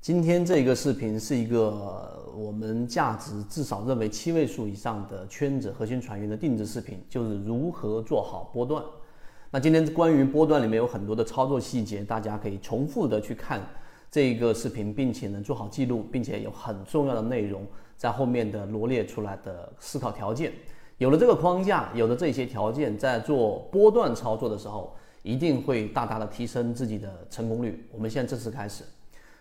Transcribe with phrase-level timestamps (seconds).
[0.00, 8.82] 今天这个视频是一个我们价值至少认为七位数以上的圈子核心船员的定制视频，就是如何做好波段。
[9.50, 13.60] 那今天关于波段里面有很多的操作细节，大家可以重复的去看
[14.08, 20.52] 这个视频，并且能做好记录，并且有很重要的内容在后面的罗列出来的思考条件。
[20.98, 27.84] 有了这个框架，有了这些条件，在做波段操作的时候，一定会大大的提升自己的成功率。
[27.92, 28.84] 我们现在正式开始。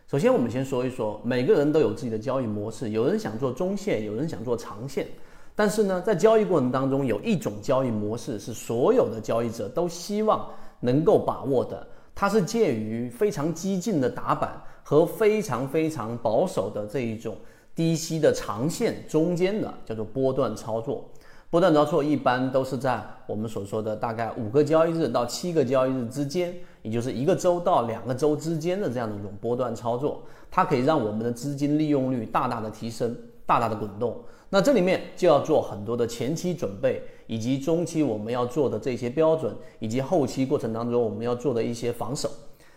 [0.09, 2.91] 首先，我们先说一说，每个人都有自己的交易模式。
[2.91, 5.05] 有人想做中线，有人想做长线。
[5.53, 10.49] 但是呢，在交易过程当中，有一种交易模式是所有的交易者都希望
[10.79, 11.85] 能够把握的，
[12.15, 17.35] 它是介于非常激进的打板和非常非常保守的这一种
[17.75, 21.03] 低吸的长线中间的，叫做波段操作。
[21.49, 26.53] 波段操作一般都是在我们所说的大概五个交易日到七个交易日之间，
[26.87, 33.13] 也就是一个周到两个周之间的这样的一种波段操作，它可以让我们的资金利用率大大的提升，
[33.45, 34.17] 大大的滚动。
[34.49, 42.31] 那这里面就要做很多的前期准备，以及中期我们要做的这些标准，以及后期过程当中我们要做的一些防守。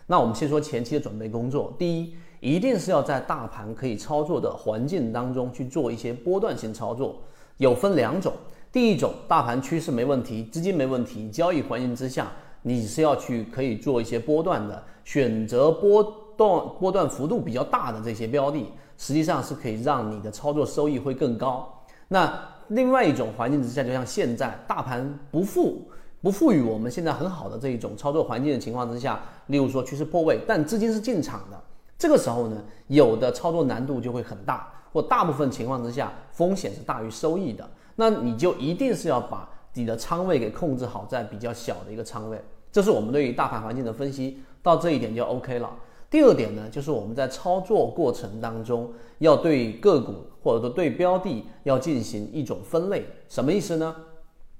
[0.08, 7.22] 那我们先说前期的准备工作，第一，一定是要在大盘可以操作的环境当中去做一些波段性操作，
[7.58, 8.32] 有分两种。
[8.72, 16.02] 第一种，大盘趋势没问题，资金没问题，交易环境之下，你是要去可以做一些波段的，选择波
[16.36, 21.82] 段波段幅度比较大的这些标的，实际上是可以让你的操作收益会更高。
[22.08, 22.32] 那
[22.68, 25.88] 另外一种环境之下，就像现在大盘不富
[26.22, 31.60] 不赋予我们现在很好的这一种操作环境的情况之下，例如说趋势破位，但资金是进场的，
[31.98, 37.68] 这个时候呢，有的操作难度就会很大，或大部分情况之下，风险是大于收益的。
[37.96, 42.40] 那你就一定是要把你的仓位给控制好，在比较小的一个仓位，
[42.72, 45.70] 这是我们对于大盘环境的分析，到这一点就 OK 了。
[46.10, 53.94] 第二点呢，就是我们在操作过程当中，要对个股或者说对标的要进行一种分类，什么意思呢？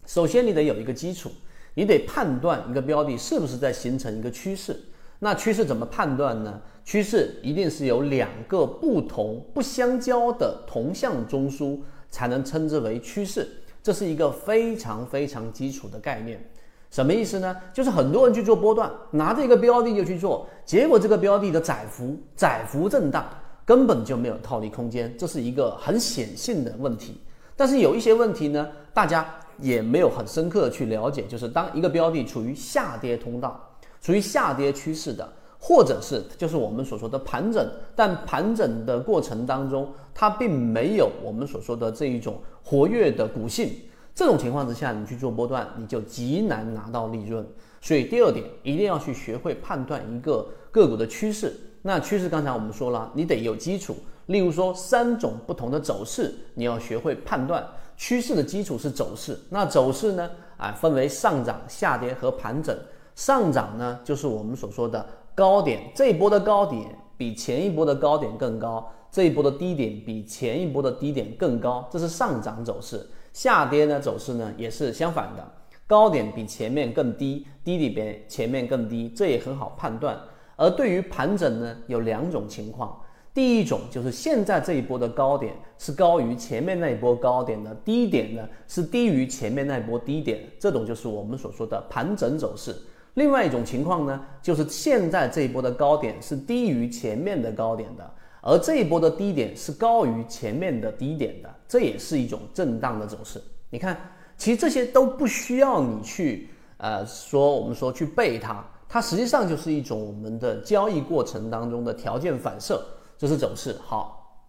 [0.07, 1.31] 首先你得有一个基础，
[1.75, 4.79] 你得判断一个标的是不是在形成一个趋势。
[5.19, 6.61] 那趋势怎么判断呢？
[6.85, 11.81] 趋势一定是有两个不同不相交的同向中枢。
[12.13, 13.49] 才能称之为趋势，
[13.83, 16.43] 这是一个非常非常基础的概念。
[16.91, 17.57] 什么意思呢？
[17.73, 23.25] 就是很多人去做波段，拿着一个标的就去做，结果这个标的的窄幅窄幅震荡，
[23.65, 27.21] 根本就没有套利空间，这是一个很显性的问题。
[27.55, 29.25] 但是有一些问题呢，大家
[29.61, 33.71] 也没有很深刻的去了解，就是当一个标的处于下跌通道，
[34.03, 35.33] 处于下跌趋势的。
[35.61, 43.71] 或者是就是我们所说的盘整，但盘整的过程当中，它并没有我们所说的这一种活跃的股性。
[44.15, 47.47] 这种情况之下，你去做波段，你就极难拿到利润。
[47.81, 51.55] 所以第二点，一定要去学会判断一个个股的趋势。
[51.83, 53.97] 那趋势刚才我们说了，你得有基础。
[54.27, 57.65] 例如说三种不同的走势，你要学会判断。
[57.97, 60.31] 趋势的基础是走势，那走势呢？
[60.57, 62.77] 啊，分为上涨、下跌和盘整。
[63.15, 65.07] 上涨呢，就是我们所说的。
[65.35, 66.85] 高点这一波的高点
[67.17, 73.07] 比前一波的高点更高，这一波的低点比前一波的低点更高，这是上涨走势。
[73.33, 75.53] 下跌呢走势呢也是相反的，
[75.87, 80.19] 高点比前面更低，低里边前面更低，这也很好判断。
[80.57, 83.01] 而对于盘整呢，有两种情况，
[83.33, 92.75] 第一种就是现在这一波的高点是高于前面那一波高点的，低点呢是低于前面那一波低点，这种就是我们所说的盘整走势。
[93.21, 98.11] 另外一种情况呢，就是现在这一波的高点是低于前面的高点的，
[98.41, 103.39] 而这一波的低点是高于前面的低点的，这也是一种震荡的走势。
[103.69, 103.95] 你看，
[104.39, 106.49] 其实这些都不需要你去
[106.79, 112.83] 呃说，我们说去背它，它实际上就是一种我们的交易过程当中的条件反射，
[113.19, 113.77] 这是走势。
[113.85, 114.49] 好，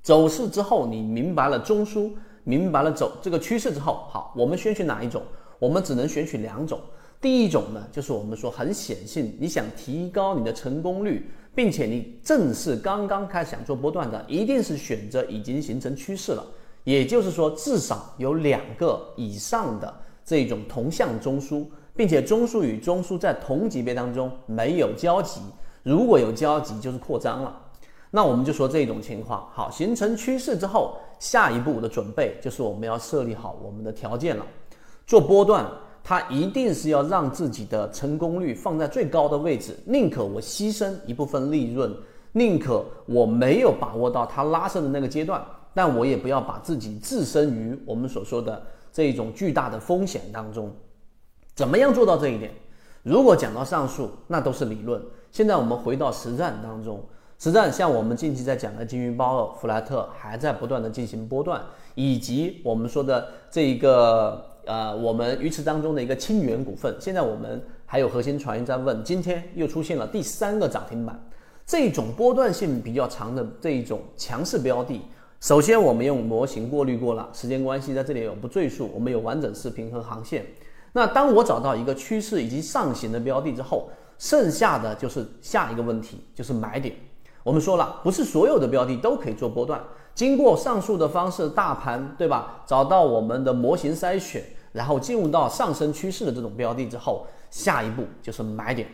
[0.00, 2.12] 走势之后你明白了中枢，
[2.44, 5.20] 明白了走这个趋势之后，好，我们选取哪一种？
[5.58, 6.78] 我们只能选取两种。
[7.22, 16.44] 第一种呢，就是我们说很显性，你想提高你的成功率，并且你正是刚刚开始想做波段的，一定是选择已经形成趋势了，
[16.82, 21.64] 也就是说至少有两个以上的这种同向中枢，
[21.94, 25.40] 并且中枢与中枢在同级别当中没有交集，
[25.84, 27.56] 如果有交集就是扩张了。
[28.10, 34.44] 那我们就说这种情况，好，形成趋势之后，下一步的准备就是我们要设立好我们的条件了，
[35.06, 35.64] 做波段。
[36.04, 41.94] 他一定是要让自己的成功率放在最高的位置，宁可我牺牲一部分利润，
[42.32, 48.62] 宁可我没有把握到它拉升的那个阶段，但我也不要把自己置身于我们所说的
[48.92, 50.70] 这一种巨大的风险当中。
[51.54, 52.50] 怎么样做到这一点？
[53.02, 55.00] 如果讲到上述，那都是理论。
[55.30, 57.04] 现在我们回到实战当中，
[57.38, 61.60] 实战像我们近期在讲的金鱼包、弗莱特还在不断的进行波段，
[61.94, 71.20] 以及我们说的这一个呃，我们鱼池当中的一个清源股份，现在我们还有核心传音在问，今天又出现了第三个涨停板，
[71.66, 75.00] 这种波段性比较长的这一种强势标的，
[75.40, 80.46] 首先我们用模型过滤过了，时间关系在这里我不赘述，我们有完整视频和航线。
[80.92, 86.94] 那当我找到一个趋势以及上行的标的之后，剩下的就是下一个问题，就是买点。
[87.42, 89.82] 我们说了，不是所有的标的都可以做波段。
[90.14, 92.62] 经过上述的方式，大盘对吧？
[92.66, 98.88] 找到我们的模型筛选，然后进入到上升趋势的这种标的之后，下一步就是买点。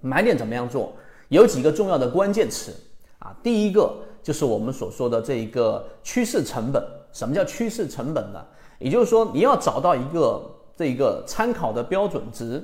[0.00, 0.92] 买点怎么样做？
[1.28, 2.74] 有几个重要的关键词
[3.18, 3.34] 啊。
[3.42, 6.82] 第一个就是我们所说的这一个趋势成本。
[7.12, 8.44] 什么叫趋势成本呢？
[8.78, 10.42] 也就是说，你要找到一个
[10.76, 12.62] 这一个参考的标准值。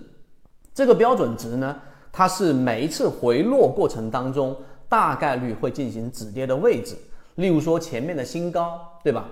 [0.75, 1.77] 这个标准值呢，
[2.13, 4.55] 它是每一次回落过程当中。
[4.89, 6.95] 大概率会进行止跌的位置，
[7.37, 9.26] 例如说前面的新高，对吧？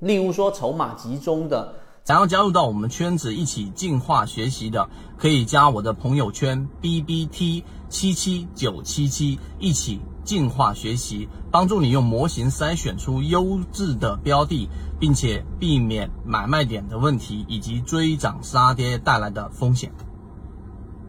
[0.00, 4.88] 例如说筹码集中的，想要加入到我们圈子一起进化学习的，
[5.18, 19.92] 可以加我的朋友圈 B B T 七七九七七，一起进化学习，帮助你用模型筛选出优质的标的，并且避免买卖点的问题以及追涨杀跌带来的风险。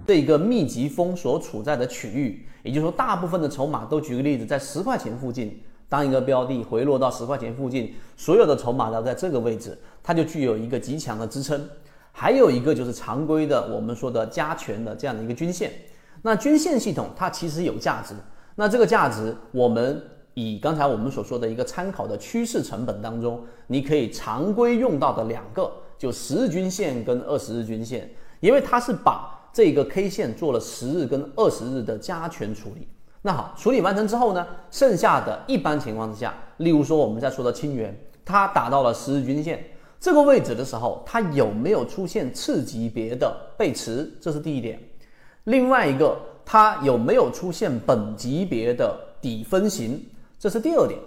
[0.05, 2.45] 这个密集风所处在的区域。
[2.61, 5.57] 也就是说，大部分的筹码都举个例子，在十块钱附近，
[5.89, 11.67] 当一个标的回落到十块钱附近，所有的筹码都在这个位置，它就具有一个极强的支撑。
[12.11, 15.73] 还有一个就是常规的我们说的加权的这样的一个均线。
[16.21, 18.13] 那均线系统它其实有价值。
[18.55, 20.01] 那这个价值，我们
[20.35, 28.09] 以刚才我们所说的一个参考的趋势成本当中，你可以常规用到的两个，就十日均线跟二十日均线，
[28.39, 29.35] 因为它是把。
[29.51, 32.87] 这个 K 线做了十日跟二十日的加权处理，
[33.21, 37.93] 那好，处理完成之后呢，剩下的一般情况之下，例如说我们在说的清源，
[38.23, 39.61] 它达到了十日均线
[39.99, 44.09] 这个位置的时候，它有没有出现次级别的背驰？
[44.21, 44.79] 这是第一点。
[45.43, 50.01] 另外一个，它有没有出现本级别的底分型？
[50.39, 50.97] 这是第二点。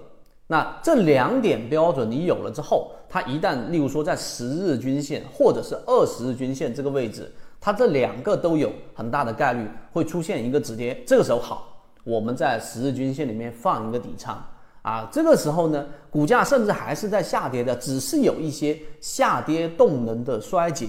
[0.46, 7.32] 那这两点标准你有了之后，它一旦例如说在十日均线或者是二十日均线这个位置。
[7.58, 11.71] 它这两个都有很大的概率会出现一个止跌，这个时候好，
[12.04, 14.44] 我们在十日均线里面放一个底仓
[14.82, 20.88] 啊，这个时候呢，股价甚至还是在下跌的，只是有一些下跌动能的衰竭，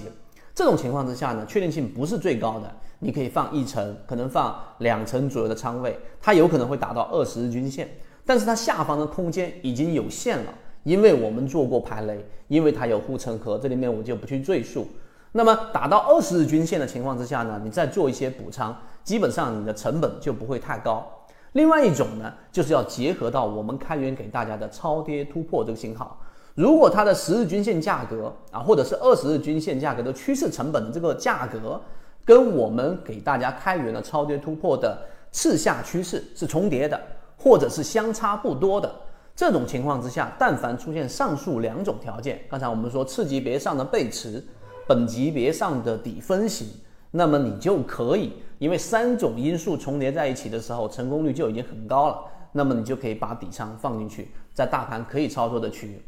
[0.52, 2.68] 这种情况之下呢，确定性不是最高的，
[2.98, 7.88] 你可以放一层，可能放两层左右的仓位，它有可能会达到二十日均线，
[8.26, 10.52] 但是它下方的空间已经有限了，
[10.82, 14.88] 因为我们做过排雷，因为它有护城河，这里面我就不去赘述。
[15.30, 21.06] 那么打到二十日均线的情况之下呢，你再做一些补仓，基本上你的成本就不会太高。
[21.52, 26.18] 另外一种呢，就是要结合到我们开源给大家的超跌突破这个信号。
[26.54, 31.80] 如果它的十日均线价格啊，或者是二十日均线价格的趋势成本的这个价格，
[32.24, 34.98] 跟我们给大家开源的超跌突破的
[35.30, 37.00] 次下趋势是重叠的，
[37.36, 38.92] 或者是相差不多的
[39.36, 44.42] 这种情况之下，但凡出现上述两种条件，刚才我们说次级别上的背驰。
[44.86, 46.68] 本级别上的底分型，
[47.10, 52.24] 那么你就可以，因为三种因素重叠在一起的时候，成功率就已经很高了。
[52.52, 56.00] 那么你就可以把底仓放进去，在大盘可以操作的区域。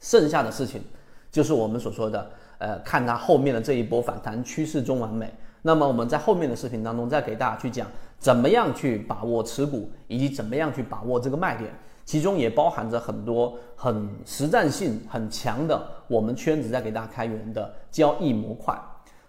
[0.00, 0.82] 剩下的事情
[1.30, 5.32] 就是我们所说的，呃，看它后面的这一波反弹趋势中完美。
[5.62, 7.86] 那么我们在后面的视频当中再给大家去讲，
[8.18, 11.70] 怎么样去把握持股，以及怎么样去把握这个卖点。
[12.04, 18.76] 其中也包含着很多很实战性很强的，我们圈子在给大家开源的交易模块。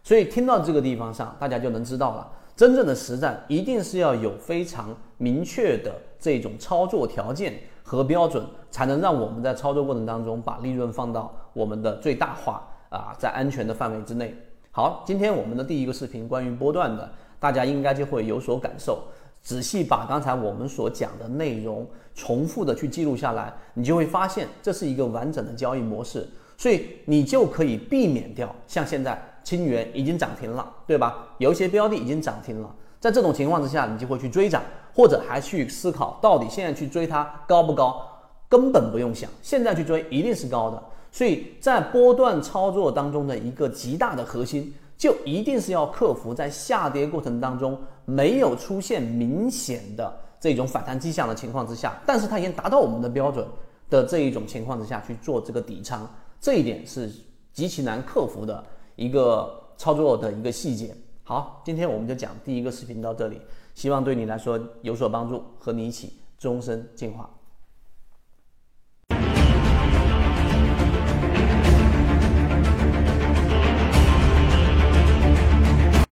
[0.03, 14.35] 所以听到这个地方上，大家就能知道了，真正的实战一定是要有非常明确的这种操作条件和标准，才能让我们在操作过程当中把利润放到我们的最大化啊，在安全的范围之内。
[14.71, 19.03] 好，今天我们的第一个视频关于波段的，大家应该就会有所感受。
[19.41, 26.27] 仔细把刚才我们所讲的内容重复的去记录下来，你就会发现这是一个完整的交易模式，
[26.57, 31.27] 所以你就可以避免掉像现在清源已经涨停了，对吧？
[31.37, 34.61] 有一些标的已经涨停了，在这种情况之下，你就会去追涨，
[34.93, 38.01] 或者还去思考到底现在去追它高不高？
[38.49, 40.83] 根本不用想，现在去追一定是高的。
[41.11, 44.73] 所以在波段操作当中的一个极大的核心。
[44.97, 53.43] 就一定是要克服在下跌过程当中没有出现明显的这种反弹迹象的情况之下，但是它已经达到我们的标准
[53.89, 56.07] 的这一种情况之下去做这个底仓，
[56.39, 57.11] 这一点是
[57.51, 58.63] 极其难克服的
[58.95, 60.95] 一个操作的一个细节。
[61.23, 63.39] 好，今天我们就讲第一个视频到这里，
[63.73, 67.29] 希望对你来说有所帮助，和你一起终身进化。